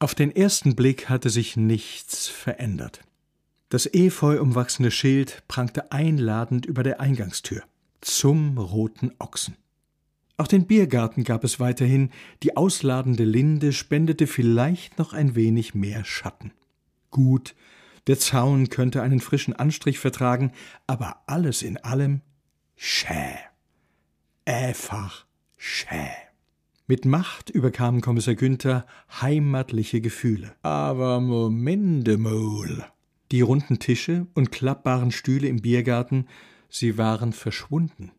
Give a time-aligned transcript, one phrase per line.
[0.00, 3.00] Auf den ersten Blick hatte sich nichts verändert.
[3.68, 7.62] Das efeu umwachsene Schild prangte einladend über der Eingangstür.
[8.00, 9.56] Zum roten Ochsen.
[10.36, 12.10] Auch den Biergarten gab es weiterhin,
[12.44, 16.52] die ausladende Linde spendete vielleicht noch ein wenig mehr Schatten.
[17.10, 17.56] Gut,
[18.06, 20.52] der Zaun könnte einen frischen Anstrich vertragen,
[20.86, 22.20] aber alles in allem
[22.76, 23.36] schä.
[24.44, 25.26] Einfach
[25.56, 26.27] schä.
[26.90, 28.86] Mit Macht überkamen Kommissar Günther
[29.20, 30.54] heimatliche Gefühle.
[30.62, 32.90] Aber Momente mal.
[33.30, 36.28] Die runden Tische und klappbaren Stühle im Biergarten,
[36.70, 38.12] sie waren verschwunden.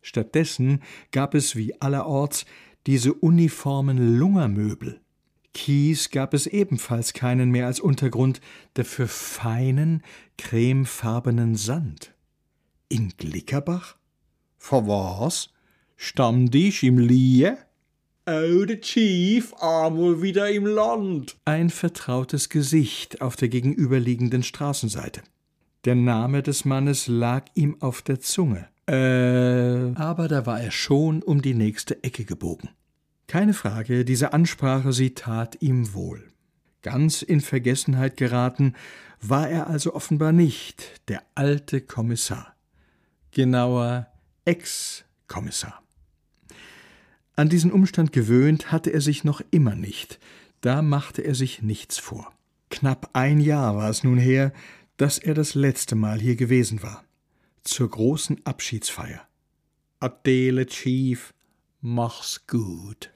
[0.00, 0.80] Stattdessen
[1.12, 2.46] gab es wie allerorts
[2.86, 5.02] diese uniformen Lungermöbel.
[5.52, 8.40] Kies gab es ebenfalls keinen mehr als Untergrund,
[8.72, 10.02] dafür feinen,
[10.38, 12.14] cremefarbenen Sand.
[12.88, 13.96] In Glickerbach?
[14.56, 15.50] Vor was?
[15.96, 17.54] Stammtisch im Lie?
[18.26, 21.36] Oh, der Chief, einmal wieder im Land.
[21.44, 25.20] Ein vertrautes Gesicht auf der gegenüberliegenden Straßenseite.
[25.84, 28.66] Der Name des Mannes lag ihm auf der Zunge.
[28.86, 32.70] Äh, aber da war er schon um die nächste Ecke gebogen.
[33.26, 36.32] Keine Frage, diese Ansprache, sie tat ihm wohl.
[36.80, 38.72] Ganz in Vergessenheit geraten
[39.20, 42.54] war er also offenbar nicht der alte Kommissar.
[43.32, 44.06] Genauer
[44.46, 45.83] Ex-Kommissar.
[47.36, 50.20] An diesen Umstand gewöhnt hatte er sich noch immer nicht,
[50.60, 52.32] da machte er sich nichts vor.
[52.70, 54.52] Knapp ein Jahr war es nun her,
[54.96, 57.04] dass er das letzte Mal hier gewesen war.
[57.64, 59.26] Zur großen Abschiedsfeier.
[59.98, 61.34] Adele Chief,
[61.80, 63.10] mach's gut.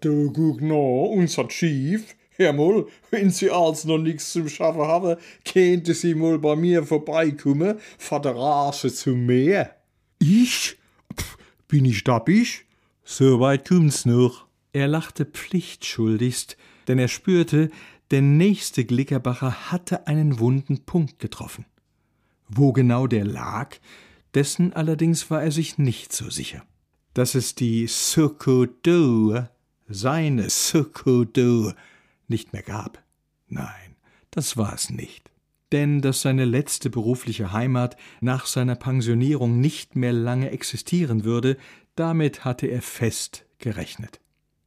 [0.00, 2.14] Du guck no, unser Chief.
[2.32, 6.84] Herr Moll, wenn Sie als noch nichts zum Schaffen haben, könnte Sie mal bei mir
[6.84, 9.74] vorbeikommen, von der Rasse zum Meer.
[10.20, 10.76] Ich?
[11.12, 11.36] Pff,
[11.66, 12.64] bin ich da bist?
[13.10, 14.46] So weit kommt's noch.
[14.74, 17.70] Er lachte pflichtschuldigst, denn er spürte,
[18.10, 21.64] der nächste Glickerbacher hatte einen wunden Punkt getroffen.
[22.48, 23.76] Wo genau der lag,
[24.34, 26.66] dessen allerdings war er sich nicht so sicher.
[27.14, 29.46] Dass es die Sokodo,
[29.88, 31.72] seine Sokodo,
[32.28, 33.02] nicht mehr gab.
[33.48, 33.96] Nein,
[34.30, 35.30] das war es nicht.
[35.72, 41.56] Denn dass seine letzte berufliche Heimat nach seiner Pensionierung nicht mehr lange existieren würde,
[41.94, 44.20] damit hatte er fest gerechnet.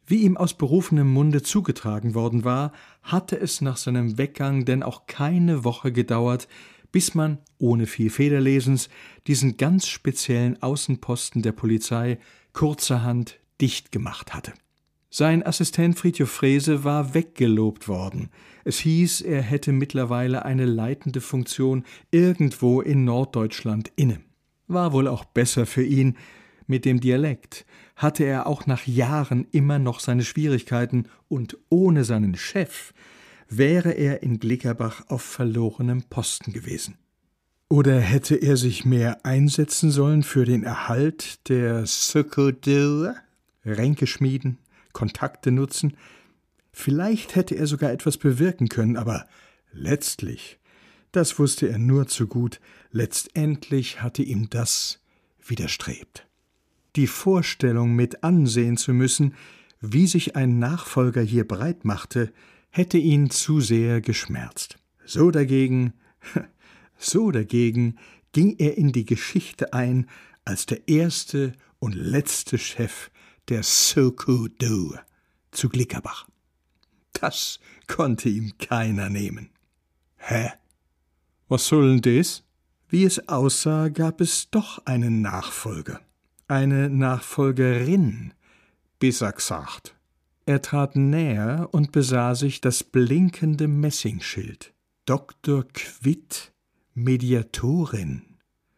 [0.06, 5.08] Wie ihm aus berufenem Munde zugetragen worden war, hatte es nach seinem Weggang denn auch
[5.08, 6.48] keine Woche gedauert,
[6.92, 8.90] bis man, ohne viel Federlesens,
[9.28, 12.20] diesen ganz speziellen Außenposten der Polizei
[12.52, 14.54] kurzerhand dicht gemacht hatte.
[15.14, 18.30] Sein Assistent Friedhof Frese war weggelobt worden.
[18.64, 24.22] Es hieß, er hätte mittlerweile eine leitende Funktion irgendwo in Norddeutschland inne.
[24.70, 26.16] War wohl auch besser für ihn,
[26.66, 27.66] mit dem Dialekt
[27.98, 32.94] hatte er auch nach Jahren immer noch seine Schwierigkeiten, und ohne seinen Chef
[33.50, 36.98] wäre er in Glickerbach auf verlorenem Posten gewesen.
[37.68, 43.16] Oder hätte er sich mehr einsetzen sollen für den Erhalt der Sökodille?
[43.66, 44.58] Ränke schmieden,
[44.94, 45.98] Kontakte nutzen?
[46.72, 49.28] Vielleicht hätte er sogar etwas bewirken können, aber
[49.72, 50.60] letztlich,
[51.12, 52.60] das wusste er nur zu gut,
[52.92, 55.02] letztendlich hatte ihm das
[55.46, 56.28] widerstrebt
[56.96, 59.36] die Vorstellung mit ansehen zu müssen,
[59.80, 62.32] wie sich ein Nachfolger hier breit machte,
[62.70, 64.78] hätte ihn zu sehr geschmerzt.
[65.06, 65.94] So dagegen,
[66.98, 67.98] so dagegen
[68.32, 70.08] ging er in die Geschichte ein
[70.46, 73.10] als der erste und letzte Chef
[73.50, 74.96] der Soku-Do
[75.52, 76.28] zu Glickerbach.
[77.14, 79.50] Das konnte ihm keiner nehmen.
[80.18, 80.52] Hä?
[81.48, 82.44] Was soll denn das?
[82.88, 86.02] Wie es aussah, gab es doch einen Nachfolger
[86.52, 88.34] eine Nachfolgerin,
[89.00, 89.96] besser gesagt.
[90.46, 94.74] Er trat näher und besah sich das blinkende Messingschild.
[95.06, 95.64] Dr.
[95.74, 96.52] Quitt,
[96.94, 98.24] Mediatorin.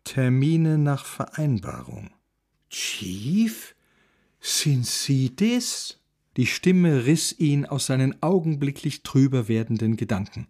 [0.03, 2.12] Termine nach Vereinbarung.
[2.69, 3.74] Chief?
[4.46, 6.02] Sind Sie das?
[6.36, 10.48] Die Stimme riss ihn aus seinen augenblicklich trüber werdenden Gedanken.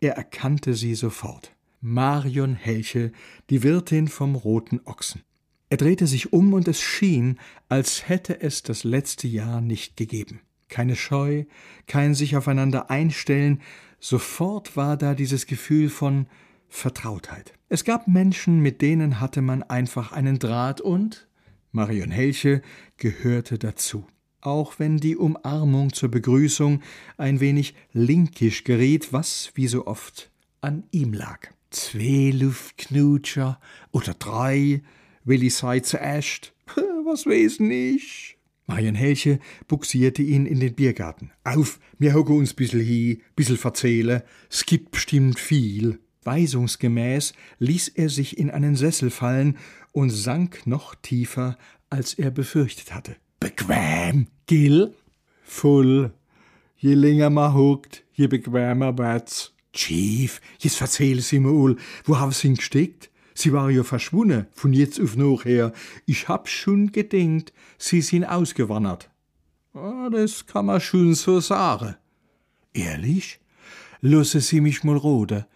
[0.00, 1.54] Er erkannte sie sofort.
[1.82, 3.12] Marion Helche,
[3.50, 5.24] die Wirtin vom Roten Ochsen.
[5.68, 7.38] Er drehte sich um und es schien,
[7.68, 10.40] als hätte es das letzte Jahr nicht gegeben.
[10.68, 11.44] Keine Scheu,
[11.86, 13.60] kein sich aufeinander einstellen,
[14.00, 16.28] sofort war da dieses Gefühl von
[16.70, 17.52] Vertrautheit.
[17.68, 21.28] Es gab Menschen, mit denen hatte man einfach einen Draht und
[21.74, 22.62] Marion Helche
[22.96, 24.06] gehörte dazu.
[24.40, 26.82] Auch wenn die Umarmung zur Begrüßung
[27.16, 30.30] ein wenig linkisch geriet, was wie so oft
[30.60, 31.48] an ihm lag.
[31.70, 33.60] Zwei Luftknutscher
[33.90, 34.82] oder drei,
[35.24, 36.52] Will ich sei zuerst?
[37.06, 38.36] Was weiß ich?
[38.66, 41.32] Marienhelche buxierte ihn in den Biergarten.
[41.44, 45.98] Auf, mir hocke uns bissel hi, bissel verzähle, es gibt bestimmt viel.
[46.24, 49.56] Weisungsgemäß ließ er sich in einen Sessel fallen
[49.92, 51.56] und sank noch tiefer,
[51.90, 53.16] als er befürchtet hatte.
[53.40, 54.94] Bequem, Gil?
[55.44, 56.12] Voll.
[56.76, 59.52] Je länger ma hockt, je bequemer wird's.
[59.72, 63.10] Chief, jetzt verzähl sie mal, wo haben sie ihn gesteckt?
[63.34, 65.72] Sie war ja verschwunden, von jetzt auf nachher.
[66.06, 69.10] Ich hab schon gedenkt, sie sind ausgewandert.
[69.74, 71.96] Ah, das kann man schon so sagen.
[72.72, 73.40] Ehrlich?
[74.00, 75.46] Lasse sie mich mal roden.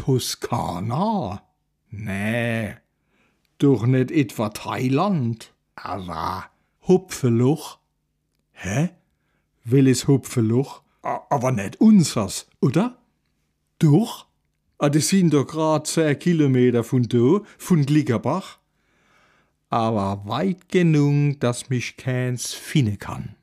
[0.00, 1.42] Toskana?
[1.90, 2.74] Nee,
[3.58, 5.52] doch nicht etwa Thailand.
[5.74, 6.46] Aber
[6.88, 7.78] Hupfeloch?
[8.52, 8.90] Hä?
[9.64, 10.80] Welches Hupfeloch?
[11.02, 12.96] Aber nicht unsers, oder?
[13.78, 14.26] Doch?
[14.78, 18.58] Ah, das sind doch grad zehn Kilometer von da, von Glickerbach.
[19.68, 23.36] Aber weit genug, dass mich keins finden kann.